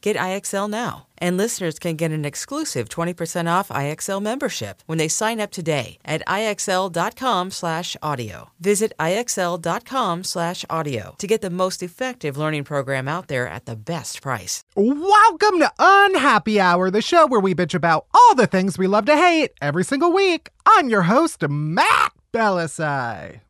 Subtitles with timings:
[0.00, 1.06] Get IXL now.
[1.18, 5.98] And listeners can get an exclusive 20% off IXL membership when they sign up today
[6.04, 8.50] at IXL.com slash audio.
[8.58, 13.76] Visit IXL.com slash audio to get the most effective learning program out there at the
[13.76, 14.62] best price.
[14.74, 19.04] Welcome to Unhappy Hour, the show where we bitch about all the things we love
[19.04, 20.48] to hate every single week.
[20.64, 23.40] I'm your host, Matt Bellassai.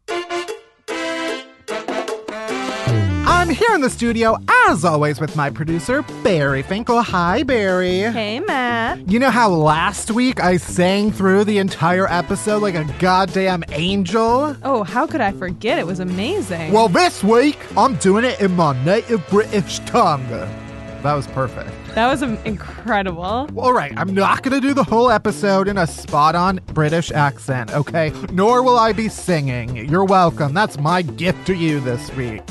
[3.40, 4.36] I'm here in the studio,
[4.68, 7.00] as always, with my producer, Barry Finkel.
[7.00, 8.00] Hi, Barry.
[8.00, 9.08] Hey, Matt.
[9.10, 14.54] You know how last week I sang through the entire episode like a goddamn angel?
[14.62, 15.78] Oh, how could I forget?
[15.78, 16.70] It was amazing.
[16.70, 20.28] Well, this week, I'm doing it in my native British tongue.
[20.28, 21.70] That was perfect.
[21.94, 23.48] that was incredible.
[23.56, 27.10] All right, I'm not going to do the whole episode in a spot on British
[27.10, 28.12] accent, okay?
[28.34, 29.76] Nor will I be singing.
[29.88, 30.52] You're welcome.
[30.52, 32.42] That's my gift to you this week.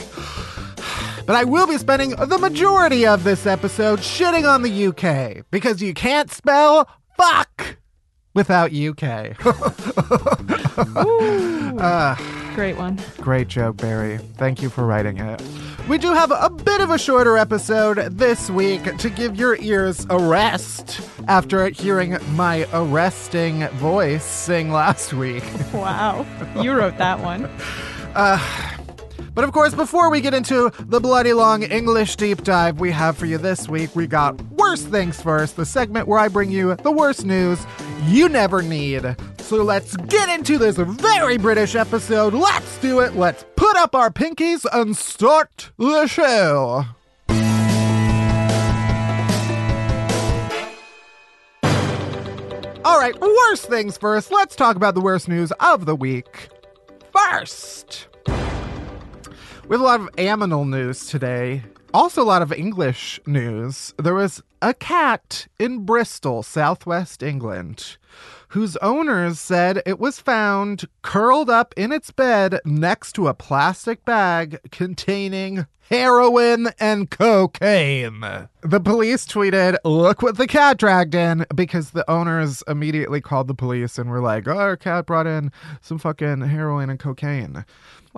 [1.30, 5.80] But I will be spending the majority of this episode shitting on the UK because
[5.80, 7.78] you can't spell fuck
[8.34, 9.38] without UK.
[11.80, 12.16] uh,
[12.56, 13.00] Great one.
[13.18, 14.18] Great joke, Barry.
[14.38, 15.40] Thank you for writing it.
[15.88, 20.08] We do have a bit of a shorter episode this week to give your ears
[20.10, 25.44] a rest after hearing my arresting voice sing last week.
[25.76, 26.26] Wow.
[26.60, 27.48] You wrote that one.
[29.40, 33.18] But of course, before we get into the bloody long English deep dive we have
[33.18, 36.76] for you this week, we got Worst Things First, the segment where I bring you
[36.76, 37.66] the worst news
[38.04, 39.16] you never need.
[39.38, 42.34] So let's get into this very British episode.
[42.34, 43.16] Let's do it.
[43.16, 46.84] Let's put up our pinkies and start the show.
[52.84, 54.34] All right, worst things first.
[54.34, 56.50] Let's talk about the worst news of the week.
[57.14, 58.09] First,
[59.70, 61.62] we have a lot of aminal news today.
[61.94, 63.94] Also, a lot of English news.
[64.00, 67.98] There was a cat in Bristol, southwest England,
[68.50, 74.04] whose owners said it was found curled up in its bed next to a plastic
[74.06, 78.22] bag containing heroin and cocaine.
[78.62, 83.54] The police tweeted, Look what the cat dragged in, because the owners immediately called the
[83.54, 85.52] police and were like, Oh, our cat brought in
[85.82, 87.66] some fucking heroin and cocaine.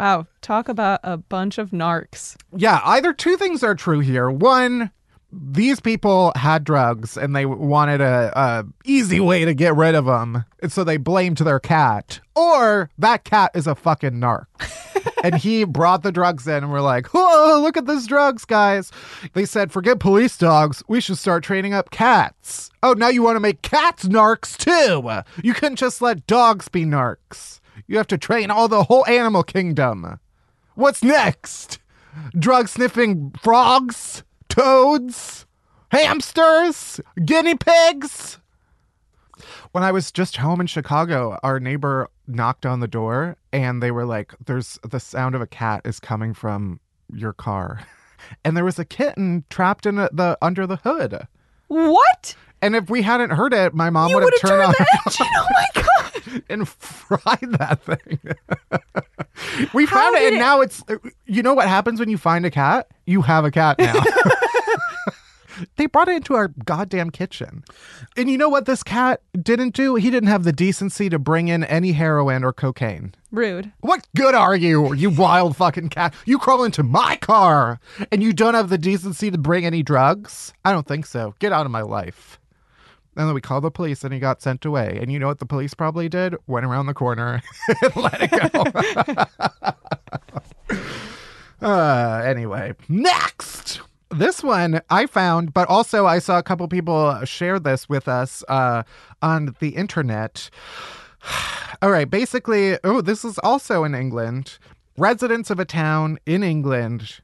[0.01, 0.25] Wow.
[0.41, 2.35] Talk about a bunch of narcs.
[2.57, 4.31] Yeah, either two things are true here.
[4.31, 4.89] One,
[5.31, 10.05] these people had drugs and they wanted a, a easy way to get rid of
[10.05, 12.19] them, and so they blamed their cat.
[12.35, 14.47] Or that cat is a fucking narc.
[15.23, 18.91] and he brought the drugs in and we're like, whoa, look at these drugs, guys.
[19.33, 20.81] They said, forget police dogs.
[20.87, 22.71] We should start training up cats.
[22.81, 25.21] Oh, now you want to make cats narcs too.
[25.43, 27.60] You couldn't just let dogs be narcs.
[27.87, 30.19] You have to train all the whole animal kingdom.
[30.75, 31.79] What's next?
[32.37, 35.45] Drug sniffing frogs, toads,
[35.91, 38.39] hamsters, guinea pigs.
[39.71, 43.91] When I was just home in Chicago, our neighbor knocked on the door and they
[43.91, 46.79] were like, There's the sound of a cat is coming from
[47.13, 47.85] your car.
[48.45, 51.27] And there was a kitten trapped in the under the hood.
[51.67, 52.35] What?
[52.61, 55.27] And if we hadn't heard it, my mom would have turned on the engine.
[55.35, 56.43] Oh my god!
[56.49, 58.19] and fried that thing.
[59.73, 60.83] we How found it, and it- now it's.
[61.25, 62.87] You know what happens when you find a cat?
[63.05, 63.95] You have a cat now.
[65.77, 67.63] they brought it into our goddamn kitchen.
[68.17, 69.95] And you know what this cat didn't do?
[69.95, 73.13] He didn't have the decency to bring in any heroin or cocaine.
[73.31, 73.71] Rude.
[73.79, 76.13] What good are you, you wild fucking cat?
[76.25, 77.79] You crawl into my car
[78.11, 80.53] and you don't have the decency to bring any drugs?
[80.65, 81.35] I don't think so.
[81.39, 82.39] Get out of my life.
[83.15, 84.97] And then we called the police and he got sent away.
[85.01, 86.35] And you know what the police probably did?
[86.47, 87.41] Went around the corner
[87.81, 88.31] and let it
[90.71, 90.77] go.
[91.67, 93.81] uh, anyway, next.
[94.09, 98.43] This one I found, but also I saw a couple people share this with us
[98.47, 98.83] uh,
[99.21, 100.49] on the internet.
[101.81, 104.57] All right, basically, oh, this is also in England.
[104.97, 107.21] Residents of a town in England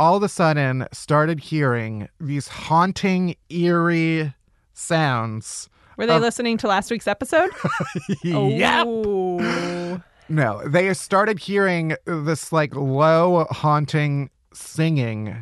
[0.00, 4.32] all of a sudden started hearing these haunting, eerie
[4.80, 5.68] sounds.
[5.96, 7.50] Were they Um, listening to last week's episode?
[8.24, 8.86] Yep.
[8.88, 10.00] Oh.
[10.28, 15.36] No, they started hearing this like low, haunting singing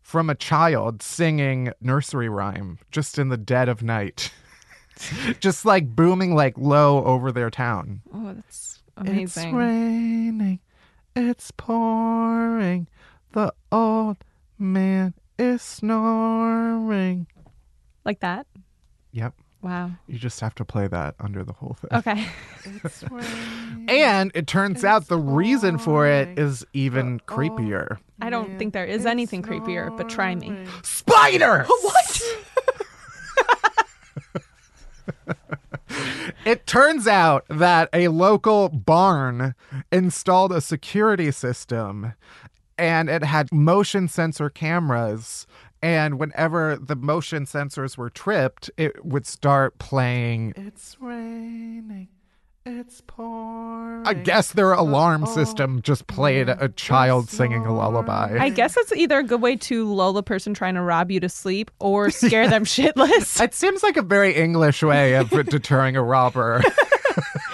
[0.00, 4.32] from a child singing nursery rhyme just in the dead of night.
[5.40, 8.02] just like booming like low over their town.
[8.14, 9.22] Oh, that's amazing.
[9.48, 10.60] It's raining,
[11.16, 12.86] it's pouring,
[13.32, 14.18] the old
[14.58, 17.26] man is snoring.
[18.04, 18.46] Like that?
[19.12, 19.90] Yep, Wow.
[20.08, 21.90] you just have to play that under the whole thing.
[21.98, 22.26] Okay.
[23.88, 27.98] And it turns out the reason for it is even creepier.
[28.20, 30.56] I don't think there is anything creepier, but try me.
[30.82, 31.68] Spiders!
[31.82, 32.22] What?
[36.44, 39.54] it turns out that a local barn
[39.90, 42.12] installed a security system
[42.78, 45.46] and it had motion sensor cameras.
[45.82, 50.54] And whenever the motion sensors were tripped, it would start playing.
[50.56, 52.08] It's raining.
[52.64, 54.06] It's pouring.
[54.06, 58.36] I guess their alarm system just played a child singing a lullaby.
[58.38, 61.18] I guess it's either a good way to lull the person trying to rob you
[61.18, 63.42] to sleep or scare them shitless.
[63.42, 66.62] It seems like a very English way of deterring a robber.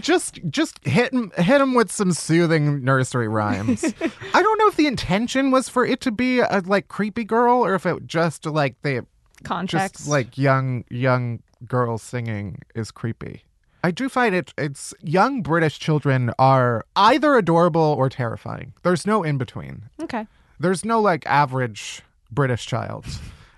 [0.00, 3.84] just just hit him hit him with some soothing nursery rhymes.
[4.34, 7.64] I don't know if the intention was for it to be a like creepy girl
[7.64, 9.06] or if it just like the
[9.44, 9.96] Context.
[9.96, 13.42] just like young young girls singing is creepy.
[13.84, 18.72] I do find it it's young British children are either adorable or terrifying.
[18.82, 19.84] There's no in between.
[20.02, 20.26] okay.
[20.60, 22.02] There's no like average
[22.32, 23.06] British child.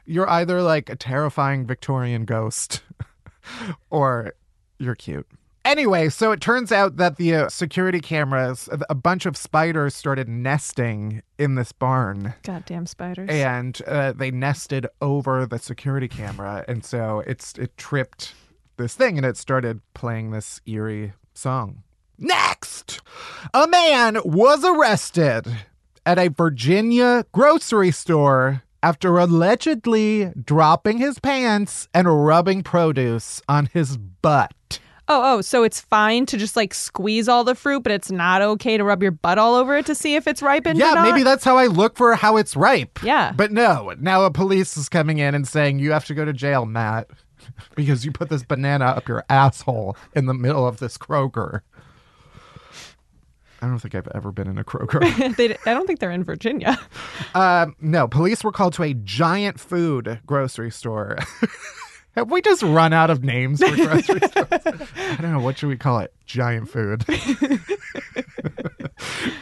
[0.05, 2.83] You're either like a terrifying Victorian ghost
[3.91, 4.35] or
[4.79, 5.27] you're cute.
[5.71, 10.29] Anyway, so it turns out that the uh, security cameras, a bunch of spiders started
[10.29, 12.35] nesting in this barn.
[12.43, 13.31] Goddamn spiders.
[13.31, 18.35] And uh, they nested over the security camera, and so it's it tripped
[18.79, 21.85] this thing, and it started playing this eerie song.
[22.19, 23.01] Next,
[23.55, 25.47] a man was arrested
[26.05, 33.97] at a Virginia grocery store after allegedly dropping his pants and rubbing produce on his
[33.97, 34.53] butt.
[35.13, 38.43] Oh, oh, so it's fine to just like squeeze all the fruit, but it's not
[38.43, 41.03] okay to rub your butt all over it to see if it's ripened or Yeah,
[41.03, 43.03] maybe that's how I look for how it's ripe.
[43.03, 43.33] Yeah.
[43.33, 46.33] But no, now a police is coming in and saying you have to go to
[46.33, 47.11] jail, Matt,
[47.75, 51.63] because you put this banana up your asshole in the middle of this Kroger.
[53.61, 55.01] I don't think I've ever been in a Kroger.
[55.37, 56.79] they, I don't think they're in Virginia.
[57.35, 61.19] um, no, police were called to a giant food grocery store.
[62.17, 64.49] Have we just run out of names for grocery stores?
[64.97, 65.41] I don't know.
[65.41, 66.13] What should we call it?
[66.27, 67.05] Giant food.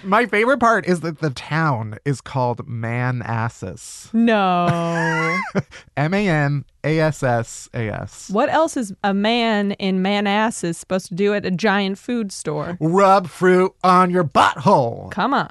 [0.04, 4.10] My favorite part is that the town is called Manassas.
[4.12, 5.38] No.
[5.96, 8.30] M A N A S S A S.
[8.30, 12.76] what else is a man in Manassas supposed to do at a giant food store?
[12.80, 15.10] Rub fruit on your butthole.
[15.10, 15.50] Come on.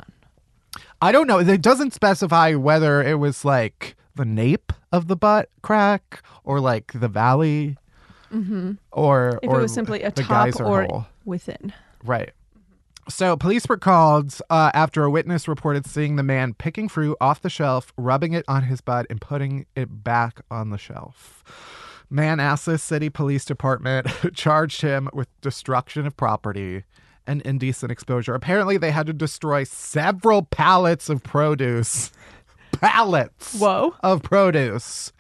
[1.01, 1.39] I don't know.
[1.39, 6.91] It doesn't specify whether it was like the nape of the butt crack or like
[6.93, 7.77] the valley
[8.29, 8.71] or Mm-hmm.
[8.71, 11.05] If or it was simply a top or hole.
[11.23, 11.73] within.
[12.03, 12.31] Right.
[13.09, 17.41] So police were called uh, after a witness reported seeing the man picking fruit off
[17.41, 21.41] the shelf, rubbing it on his butt, and putting it back on the shelf.
[22.09, 26.83] Manassas City Police Department charged him with destruction of property
[27.25, 28.33] and indecent exposure.
[28.33, 32.11] Apparently, they had to destroy several pallets of produce.
[32.79, 33.95] Pallets Whoa.
[34.01, 35.11] of produce.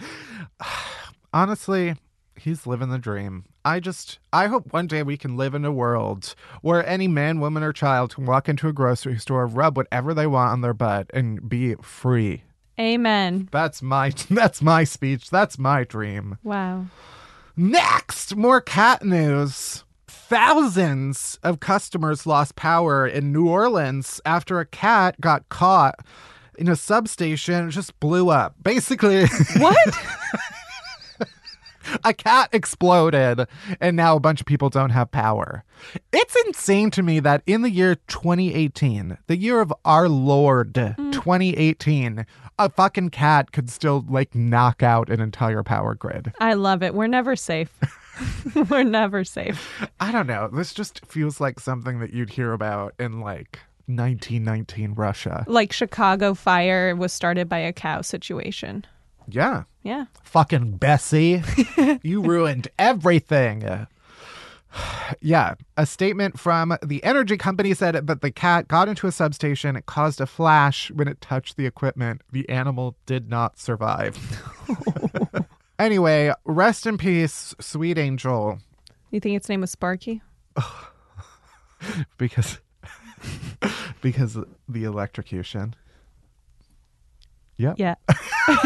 [1.33, 1.95] Honestly,
[2.35, 3.45] he's living the dream.
[3.65, 7.41] I just, I hope one day we can live in a world where any man,
[7.41, 10.73] woman, or child can walk into a grocery store, rub whatever they want on their
[10.73, 12.43] butt, and be free.
[12.79, 13.49] Amen.
[13.51, 15.29] That's my that's my speech.
[15.29, 16.37] That's my dream.
[16.43, 16.85] Wow.
[17.55, 19.83] Next, more cat news.
[20.07, 25.95] Thousands of customers lost power in New Orleans after a cat got caught
[26.57, 27.67] in a substation.
[27.67, 28.55] It just blew up.
[28.61, 29.25] Basically,
[29.57, 29.77] What?
[32.03, 33.47] a cat exploded
[33.79, 35.63] and now a bunch of people don't have power.
[36.11, 41.11] It's insane to me that in the year 2018, the year of our Lord hmm.
[41.11, 42.25] 2018,
[42.59, 46.33] a fucking cat could still like knock out an entire power grid.
[46.39, 46.93] I love it.
[46.93, 47.71] We're never safe.
[48.69, 49.87] We're never safe.
[49.99, 50.47] I don't know.
[50.47, 55.45] This just feels like something that you'd hear about in like 1919 Russia.
[55.47, 58.85] Like Chicago fire was started by a cow situation.
[59.27, 59.63] Yeah.
[59.83, 60.05] Yeah.
[60.23, 61.41] Fucking Bessie.
[62.03, 63.87] you ruined everything.
[65.21, 69.75] Yeah, a statement from the energy company said that the cat got into a substation.
[69.75, 72.21] It caused a flash when it touched the equipment.
[72.31, 74.17] The animal did not survive.
[75.79, 78.59] anyway, rest in peace, sweet angel,
[79.09, 80.21] You think its name was Sparky?
[82.17, 82.59] because
[84.01, 84.37] because
[84.67, 85.75] the electrocution.
[87.57, 87.75] Yep.
[87.79, 87.95] Yeah.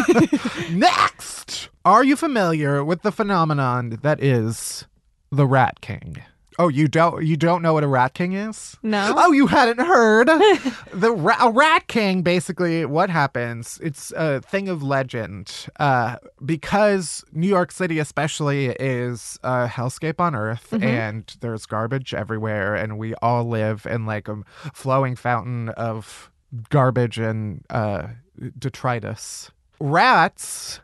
[0.71, 4.85] Next, are you familiar with the phenomenon that is
[5.31, 6.17] the Rat King?
[6.59, 8.77] Oh, you don't you don't know what a Rat King is?
[8.83, 9.13] No.
[9.15, 10.27] Oh, you hadn't heard.
[10.93, 13.79] the ra- a Rat King basically what happens?
[13.81, 15.67] It's a thing of legend.
[15.79, 22.75] Uh, because New York City especially is a hellscape on earth and there's garbage everywhere
[22.75, 24.41] and we all live in like a
[24.73, 26.31] flowing fountain of
[26.69, 28.07] garbage and uh,
[28.57, 29.51] detritus.
[29.79, 30.81] Rats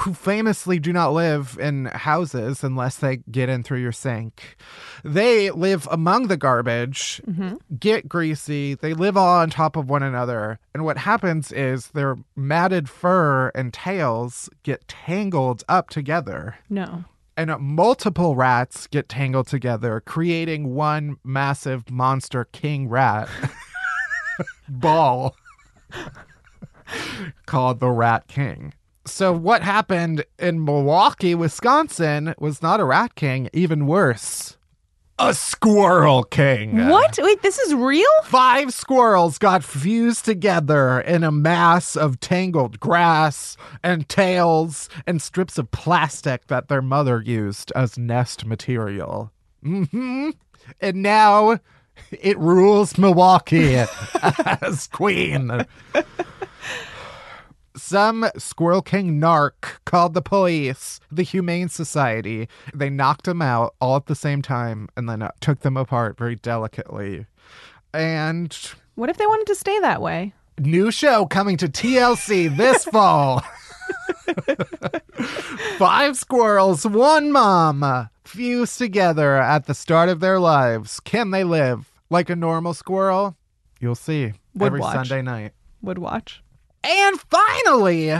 [0.00, 4.56] who famously do not live in houses unless they get in through your sink.
[5.04, 7.56] They live among the garbage, mm-hmm.
[7.78, 10.58] get greasy, they live all on top of one another.
[10.74, 16.56] And what happens is their matted fur and tails get tangled up together.
[16.68, 17.04] No.
[17.36, 23.28] And multiple rats get tangled together, creating one massive monster king rat
[24.68, 25.36] ball
[27.46, 28.72] called the Rat King.
[29.10, 34.56] So, what happened in Milwaukee, Wisconsin was not a Rat King, even worse.
[35.20, 36.86] A Squirrel King.
[36.88, 37.18] What?
[37.20, 38.06] Wait, this is real?
[38.26, 45.58] Five squirrels got fused together in a mass of tangled grass and tails and strips
[45.58, 49.32] of plastic that their mother used as nest material.
[49.62, 50.30] hmm
[50.80, 51.58] And now
[52.12, 53.74] it rules Milwaukee
[54.62, 55.66] as queen.
[57.78, 62.48] Some Squirrel King narc called the police, the Humane Society.
[62.74, 66.18] They knocked them out all at the same time and then uh, took them apart
[66.18, 67.26] very delicately.
[67.94, 68.56] And
[68.96, 70.34] What if they wanted to stay that way?
[70.58, 73.44] new show coming to TLC this fall.
[75.78, 80.98] Five squirrels, one mom, fused together at the start of their lives.
[81.00, 83.36] Can they live like a normal squirrel?
[83.80, 84.94] You'll see Would every watch.
[85.08, 85.52] Sunday night.
[85.82, 86.42] Would watch.
[86.90, 88.16] And finally,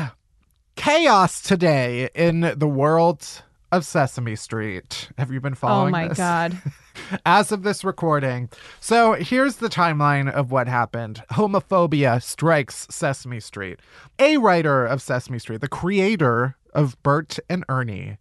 [0.76, 3.26] chaos today in the world
[3.72, 5.08] of Sesame Street.
[5.16, 5.88] Have you been oh following?
[5.88, 6.18] Oh my this?
[6.18, 6.60] god.
[7.25, 8.50] As of this recording.
[8.78, 11.22] So here's the timeline of what happened.
[11.30, 13.80] Homophobia strikes Sesame Street.
[14.18, 18.18] A writer of Sesame Street, the creator of Bert and Ernie,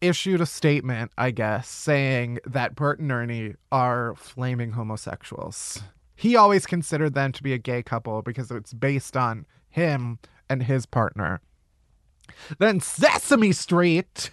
[0.00, 5.80] issued a statement, I guess, saying that Bert and Ernie are flaming homosexuals.
[6.16, 10.18] He always considered them to be a gay couple because it's based on him
[10.50, 11.40] and his partner.
[12.58, 14.30] Then Sesame Street,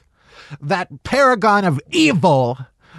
[0.60, 2.58] that paragon of evil,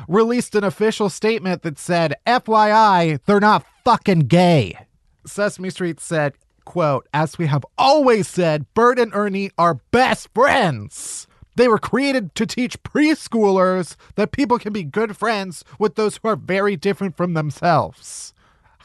[0.09, 4.79] released an official statement that said, FYI, they're not fucking gay.
[5.27, 6.35] Sesame Street said,
[6.65, 11.27] quote, as we have always said, Bert and Ernie are best friends.
[11.57, 16.29] They were created to teach preschoolers that people can be good friends with those who
[16.29, 18.35] are very different from themselves.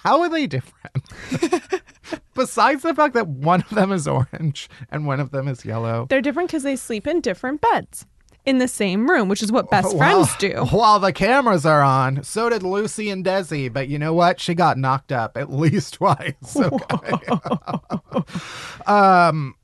[0.04, 1.04] How are they different?
[2.36, 6.08] Besides the fact that one of them is orange and one of them is yellow.
[6.10, 8.06] They're different because they sleep in different beds
[8.46, 10.66] in the same room, which is what best While- friends do.
[10.72, 13.72] While the cameras are on, so did Lucy and Desi.
[13.72, 14.40] But you know what?
[14.40, 16.56] She got knocked up at least twice.
[16.56, 17.14] Okay.
[18.86, 19.56] um,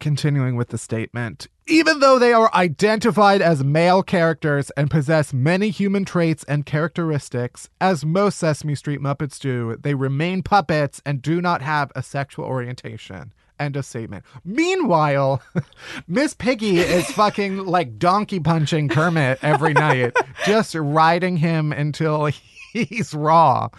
[0.00, 1.48] continuing with the statement.
[1.68, 7.68] Even though they are identified as male characters and possess many human traits and characteristics,
[7.80, 12.44] as most Sesame Street Muppets do, they remain puppets and do not have a sexual
[12.44, 13.32] orientation.
[13.58, 14.24] End of statement.
[14.44, 15.42] Meanwhile,
[16.06, 22.26] Miss Piggy is fucking like donkey punching Kermit every night, just riding him until
[22.72, 23.70] he's raw.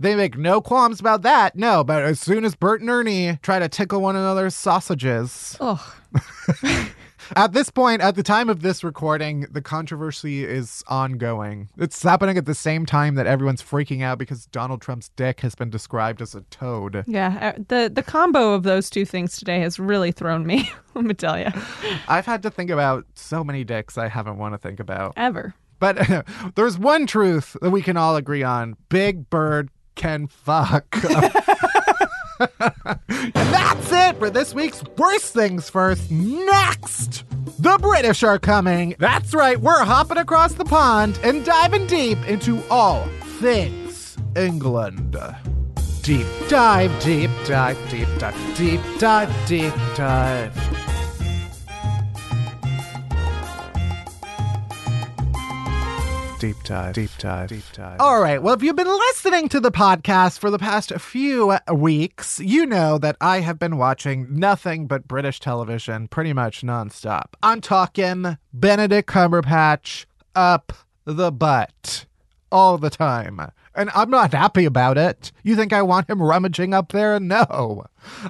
[0.00, 1.54] They make no qualms about that.
[1.56, 5.80] No, but as soon as Bert and Ernie try to tickle one another's sausages, Ugh.
[7.36, 11.68] at this point, at the time of this recording, the controversy is ongoing.
[11.78, 15.54] It's happening at the same time that everyone's freaking out because Donald Trump's dick has
[15.54, 17.04] been described as a toad.
[17.06, 20.70] Yeah, uh, the the combo of those two things today has really thrown me.
[20.94, 21.48] Let me tell you,
[22.08, 25.14] I've had to think about so many dicks I haven't want to think about.
[25.16, 25.54] ever.
[25.80, 30.86] But there's one truth that we can all agree on Big Bird can fuck.
[31.04, 31.32] and
[33.34, 36.10] that's it for this week's Worst Things First.
[36.10, 37.24] Next,
[37.58, 38.94] the British are coming.
[38.98, 43.06] That's right, we're hopping across the pond and diving deep into all
[43.40, 45.16] things England.
[46.02, 50.83] Deep dive, deep dive, deep dive, deep dive, deep dive.
[56.44, 57.98] Deep dive, deep dive, deep dive.
[57.98, 58.42] All right.
[58.42, 62.98] Well, if you've been listening to the podcast for the past few weeks, you know
[62.98, 67.28] that I have been watching nothing but British television pretty much nonstop.
[67.42, 70.74] I'm talking Benedict Cumberbatch up
[71.06, 72.04] the butt
[72.52, 73.40] all the time.
[73.74, 75.32] And I'm not happy about it.
[75.44, 77.18] You think I want him rummaging up there?
[77.20, 77.86] No.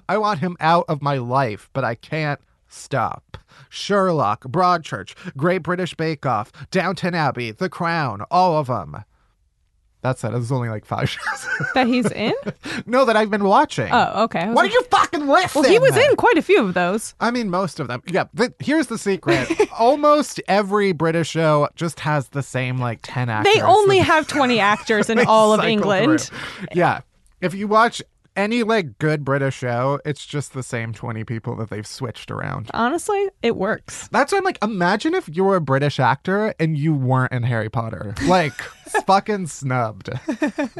[0.08, 3.38] I want him out of my life, but I can't stop.
[3.68, 9.04] Sherlock, Broadchurch, Great British Bake Off, Downton Abbey, The Crown, all of them.
[10.02, 10.34] That's it.
[10.34, 11.46] It's only like five shows.
[11.74, 12.34] That he's in?
[12.86, 13.88] no, that I've been watching.
[13.90, 14.44] Oh, okay.
[14.48, 15.62] Why like- are you fucking listening?
[15.62, 17.14] well, he was in quite a few of those.
[17.20, 18.02] I mean, most of them.
[18.06, 18.24] Yeah,
[18.58, 19.48] here's the secret.
[19.78, 23.54] Almost every British show just has the same like 10 actors.
[23.54, 26.20] They only have 20 actors in all of England.
[26.20, 26.66] through.
[26.74, 27.00] Yeah.
[27.40, 28.02] If you watch
[28.36, 32.70] any like good British show, it's just the same 20 people that they've switched around.
[32.74, 34.08] Honestly, it works.
[34.12, 37.42] That's why I'm like, imagine if you were a British actor and you weren't in
[37.42, 38.14] Harry Potter.
[38.26, 38.54] Like,
[39.06, 40.10] fucking snubbed.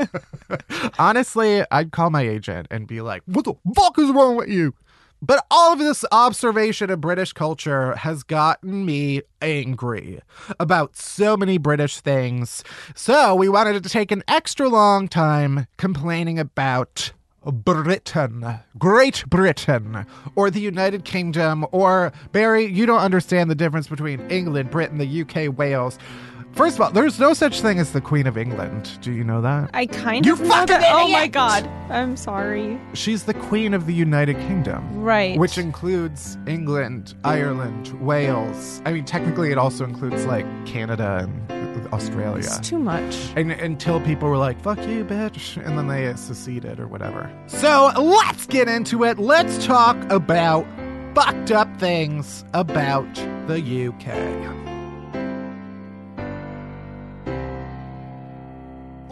[0.99, 4.75] Honestly, I'd call my agent and be like, what the fuck is wrong with you?
[5.23, 10.21] But all of this observation of British culture has gotten me angry
[10.61, 12.63] about so many British things.
[12.95, 17.12] So we wanted to take an extra long time complaining about
[17.46, 24.20] Britain, Great Britain, or the United Kingdom, or Barry, you don't understand the difference between
[24.30, 25.98] England, Britain, the UK, Wales.
[26.55, 28.99] First of all, there's no such thing as the Queen of England.
[29.01, 29.71] Do you know that?
[29.75, 30.93] I kind You of know fucking that.
[30.95, 31.67] Oh my god.
[31.90, 32.81] I'm sorry.
[32.93, 35.03] She's the Queen of the United Kingdom.
[35.03, 35.37] Right.
[35.37, 38.81] Which includes England, Ireland, Wales.
[38.85, 42.38] I mean, technically, it also includes like Canada and Australia.
[42.38, 43.17] It's too much.
[43.35, 45.57] And until people were like, fuck you, bitch.
[45.64, 47.29] And then they seceded or whatever.
[47.49, 49.19] So let's get into it.
[49.19, 50.67] Let's talk about
[51.17, 53.12] fucked up things about
[53.49, 54.63] the UK.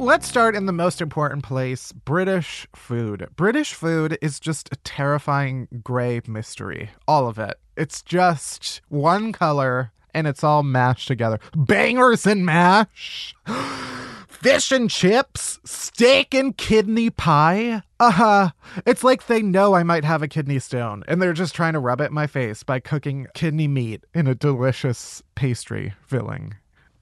[0.02, 3.28] Let's start in the most important place British food.
[3.36, 6.90] British food is just a terrifying gray mystery.
[7.06, 7.60] All of it.
[7.76, 11.38] It's just one color and it's all mashed together.
[11.56, 13.36] Bangers and mash.
[14.28, 17.82] Fish and chips, steak and kidney pie.
[18.00, 18.50] Uh huh.
[18.84, 21.78] It's like they know I might have a kidney stone and they're just trying to
[21.78, 26.56] rub it in my face by cooking kidney meat in a delicious pastry filling.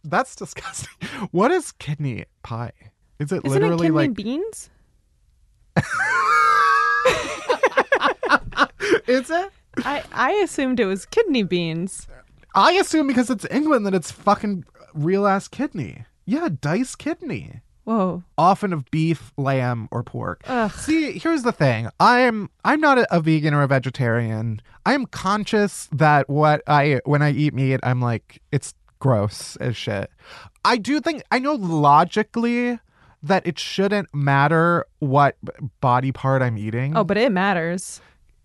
[0.05, 0.91] That's disgusting.
[1.31, 2.73] What is kidney pie?
[3.19, 4.71] Is it Isn't it literally kidney like beans?
[9.07, 9.51] is it?
[9.85, 12.09] I, I assumed it was kidney beans.
[12.55, 16.05] I assume because it's England that it's fucking real ass kidney.
[16.25, 17.61] Yeah, diced kidney.
[17.85, 18.23] Whoa.
[18.39, 20.43] often of beef, lamb, or pork.
[20.47, 20.71] Ugh.
[20.71, 21.89] See, here's the thing.
[21.99, 24.63] I'm I'm not a, a vegan or a vegetarian.
[24.87, 29.77] I am conscious that what I when I eat meat, I'm like it's gross as
[29.77, 30.11] shit.
[30.65, 32.79] I do think I know logically
[33.23, 35.37] that it shouldn't matter what
[35.81, 36.97] body part I'm eating.
[36.97, 38.01] Oh, but it matters.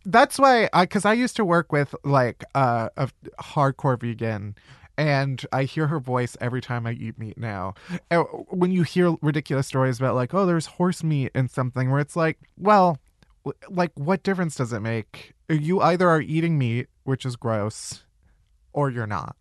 [0.05, 4.55] That's why I cuz I used to work with like uh, a hardcore vegan
[4.97, 7.73] and I hear her voice every time I eat meat now.
[8.09, 11.99] And when you hear ridiculous stories about like, oh, there's horse meat in something where
[11.99, 12.97] it's like, well,
[13.69, 15.33] like what difference does it make?
[15.49, 18.03] You either are eating meat, which is gross,
[18.73, 19.35] or you're not.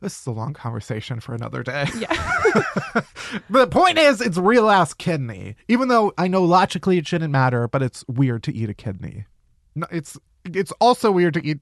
[0.00, 1.86] This is a long conversation for another day.
[1.98, 2.12] Yeah.
[3.50, 5.56] the point is, it's real ass kidney.
[5.68, 9.26] Even though I know logically it shouldn't matter, but it's weird to eat a kidney.
[9.74, 11.60] No, it's it's also weird to eat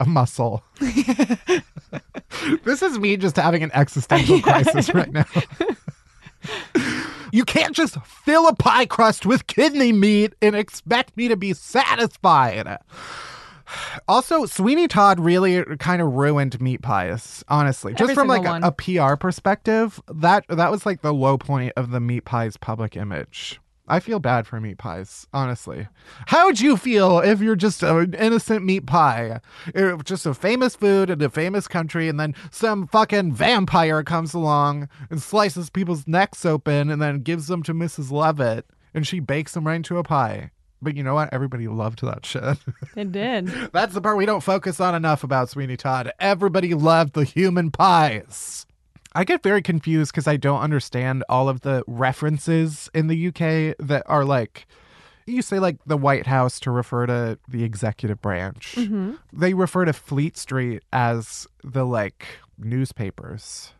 [0.00, 0.62] a muscle.
[2.64, 5.26] this is me just having an existential crisis right now.
[7.32, 11.52] you can't just fill a pie crust with kidney meat and expect me to be
[11.52, 12.78] satisfied.
[14.06, 17.92] Also, Sweeney Todd really kind of ruined meat pies, honestly.
[17.92, 21.72] Just Every from like a, a PR perspective, that that was like the low point
[21.76, 23.60] of the meat pies public image.
[23.90, 25.88] I feel bad for meat pies, honestly.
[26.26, 29.40] How'd you feel if you're just an innocent meat pie?
[30.04, 34.90] Just a famous food in a famous country, and then some fucking vampire comes along
[35.10, 38.10] and slices people's necks open and then gives them to Mrs.
[38.10, 40.50] Lovett, and she bakes them right into a pie.
[40.80, 41.30] But you know what?
[41.32, 42.58] Everybody loved that shit.
[42.96, 43.46] It did.
[43.72, 46.12] That's the part we don't focus on enough about Sweeney Todd.
[46.18, 48.66] Everybody loved the human pies.
[49.14, 53.76] I get very confused because I don't understand all of the references in the UK
[53.78, 54.66] that are like,
[55.26, 58.76] you say like the White House to refer to the executive branch.
[59.32, 62.26] They refer to Fleet Street as the like
[62.58, 63.72] newspapers.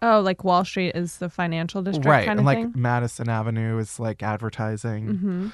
[0.00, 2.28] Oh, like Wall Street is the financial district right.
[2.28, 2.72] and like thing.
[2.76, 5.06] Madison Avenue is like advertising.
[5.06, 5.48] Mm-hmm.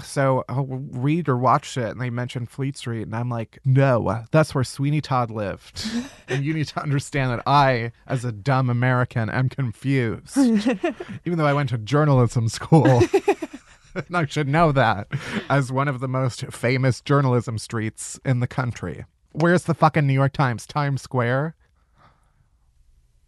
[0.00, 4.24] So I'll read or watch it and they mention Fleet Street and I'm like, no,
[4.30, 5.84] that's where Sweeney Todd lived.
[6.28, 10.36] and you need to understand that I, as a dumb American, am confused.
[10.36, 12.86] Even though I went to journalism school.
[13.94, 15.08] and I should know that
[15.48, 19.04] as one of the most famous journalism streets in the country.
[19.32, 20.66] Where's the fucking New York Times?
[20.66, 21.54] Times Square?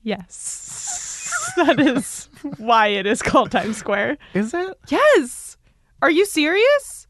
[0.03, 1.53] Yes.
[1.57, 4.19] that is why it is called Times Square.
[4.35, 4.79] Is it?
[4.89, 5.52] Yes.
[6.03, 7.07] Are you serious?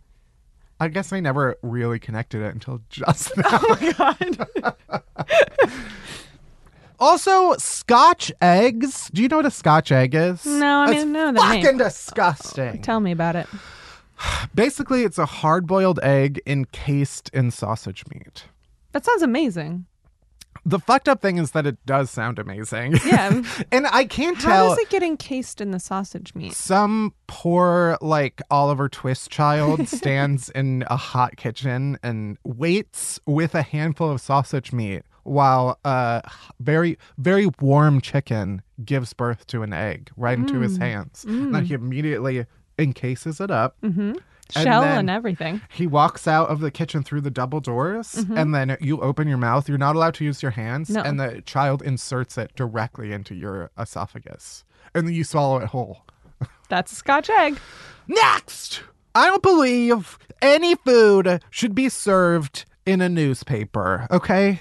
[0.78, 3.44] I guess I never really connected it until just now.
[3.50, 5.02] Oh my god.
[7.00, 9.10] Also, Scotch eggs.
[9.12, 10.46] Do you know what a Scotch egg is?
[10.46, 12.80] No, I mean, no, the fucking disgusting.
[12.80, 13.48] Tell me about it.
[14.54, 18.44] Basically, it's a hard-boiled egg encased in sausage meat.
[18.92, 19.86] That sounds amazing.
[20.64, 22.94] The fucked up thing is that it does sound amazing.
[23.04, 23.42] Yeah.
[23.72, 24.68] and I can't tell How tell.
[24.70, 26.52] does it get encased in the sausage meat?
[26.52, 33.62] Some poor, like Oliver Twist child stands in a hot kitchen and waits with a
[33.62, 36.22] handful of sausage meat while a
[36.60, 41.24] very, very warm chicken gives birth to an egg right into his hands.
[41.24, 42.46] And then he immediately
[42.78, 43.76] encases it up.
[43.82, 44.14] Mm-hmm.
[44.54, 45.60] And Shell then- and everything.
[45.72, 48.36] He walks out of the kitchen through the double doors, mm-hmm.
[48.36, 49.68] and then you open your mouth.
[49.68, 51.02] You're not allowed to use your hands, No.
[51.02, 56.02] and the child inserts it directly into your esophagus, and then you swallow it whole.
[56.68, 57.58] That's a Scotch egg.
[58.08, 58.82] Next,
[59.14, 64.06] I don't believe any food should be served in a newspaper.
[64.10, 64.60] Okay.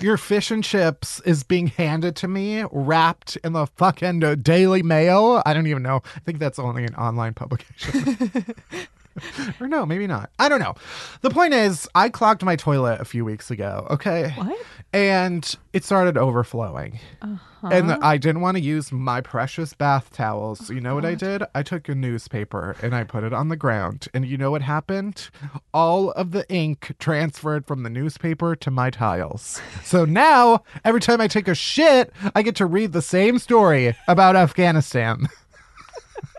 [0.00, 5.42] Your fish and chips is being handed to me wrapped in the fucking Daily Mail.
[5.44, 6.02] I don't even know.
[6.16, 8.54] I think that's only an online publication.
[9.60, 10.30] or no, maybe not.
[10.38, 10.74] I don't know.
[11.20, 14.32] The point is, I clogged my toilet a few weeks ago, okay?
[14.36, 14.58] What?
[14.92, 16.98] And it started overflowing.
[17.20, 17.68] Uh-huh.
[17.70, 20.66] And I didn't want to use my precious bath towels.
[20.66, 21.38] So you know what I uh-huh.
[21.38, 21.42] did?
[21.54, 24.08] I took a newspaper and I put it on the ground.
[24.12, 25.30] And you know what happened?
[25.72, 29.62] All of the ink transferred from the newspaper to my tiles.
[29.84, 33.96] So now, every time I take a shit, I get to read the same story
[34.08, 35.28] about Afghanistan.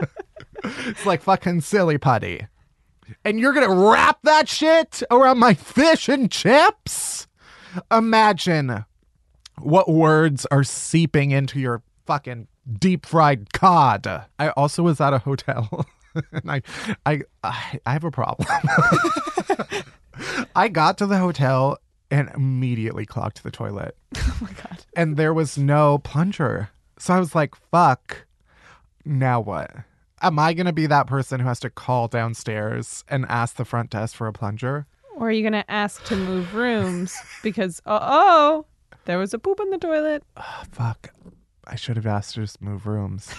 [0.64, 2.48] it's like fucking silly putty.
[3.26, 7.28] And you're gonna wrap that shit around my fish and chips?
[7.92, 8.86] Imagine
[9.60, 12.48] what words are seeping into your fucking
[12.80, 14.08] deep fried cod.
[14.40, 15.86] I also was at a hotel.
[16.32, 16.62] and I,
[17.06, 18.48] I, I, I have a problem.
[20.56, 21.78] I got to the hotel
[22.12, 23.96] and immediately clogged the toilet.
[24.26, 24.84] Oh my god.
[24.96, 26.70] And there was no plunger.
[26.98, 28.26] So I was like, fuck,
[29.06, 29.72] now what?
[30.24, 33.66] Am I going to be that person who has to call downstairs and ask the
[33.66, 34.88] front desk for a plunger?
[35.16, 38.66] Or are you gonna ask to move rooms because uh oh,
[39.06, 40.24] there was a poop in the toilet?
[40.38, 41.14] Oh, Fuck.
[41.68, 43.30] I should have asked to just move rooms.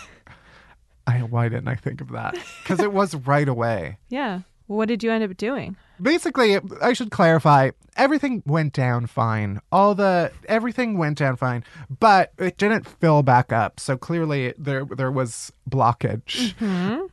[1.07, 2.37] I why didn't I think of that?
[2.63, 3.99] Because it was right away.
[4.09, 4.41] Yeah.
[4.67, 5.77] What did you end up doing?
[6.01, 7.71] Basically, I should clarify.
[7.97, 9.61] Everything went down fine.
[9.71, 11.65] All the everything went down fine,
[12.01, 13.79] but it didn't fill back up.
[13.79, 16.61] So clearly, there there was blockage.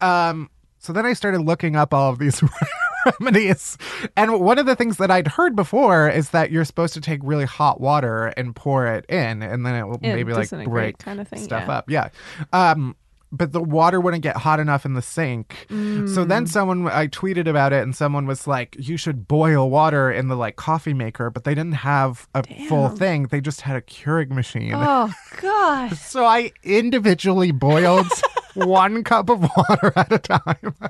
[0.02, 0.50] Um.
[0.80, 2.42] So then I started looking up all of these
[3.20, 3.78] remedies,
[4.18, 7.20] and one of the things that I'd heard before is that you're supposed to take
[7.24, 11.22] really hot water and pour it in, and then it will maybe like break kind
[11.22, 11.74] of thing, stuff yeah.
[11.74, 11.90] up.
[11.90, 12.10] Yeah.
[12.52, 12.96] Um,
[13.32, 15.66] but the water wouldn't get hot enough in the sink.
[15.70, 16.28] So Mm.
[16.28, 20.28] then someone I tweeted about it and someone was like, "You should boil water in
[20.28, 23.28] the like coffee maker," but they didn't have a full thing.
[23.28, 24.74] They just had a Keurig machine.
[24.76, 25.96] Oh god.
[25.98, 28.08] So I individually boiled
[28.54, 30.76] one cup of water at a time.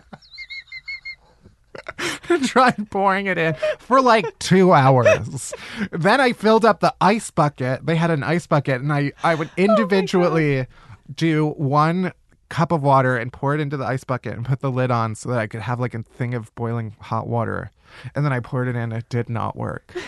[2.29, 5.53] and tried pouring it in for like two hours.
[5.91, 7.85] then I filled up the ice bucket.
[7.85, 10.67] They had an ice bucket, and I, I would individually
[11.13, 12.11] do one
[12.51, 15.15] cup of water and pour it into the ice bucket and put the lid on
[15.15, 17.71] so that I could have like a thing of boiling hot water.
[18.13, 18.91] And then I poured it in.
[18.91, 19.95] It did not work.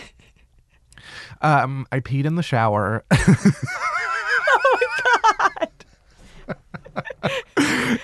[1.42, 3.04] Um, I peed in the shower.
[3.12, 5.70] oh my God.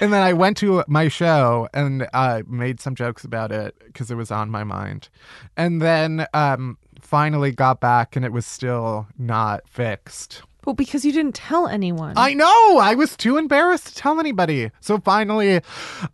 [0.01, 4.11] and then I went to my show and uh, made some jokes about it because
[4.11, 5.09] it was on my mind.
[5.57, 10.43] And then um, finally got back and it was still not fixed.
[10.65, 12.15] Well, because you didn't tell anyone.
[12.17, 12.79] I know.
[12.79, 14.71] I was too embarrassed to tell anybody.
[14.81, 15.61] So finally,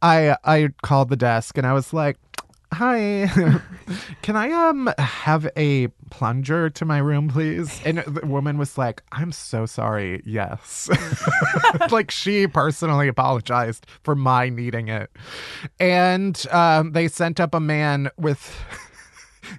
[0.03, 2.17] I I called the desk and I was like,
[2.73, 3.29] "Hi,
[4.23, 9.03] can I um have a plunger to my room, please?" And the woman was like,
[9.13, 10.23] "I'm so sorry.
[10.25, 10.89] Yes."
[11.91, 15.11] like she personally apologized for my needing it,
[15.81, 18.55] and um, they sent up a man with.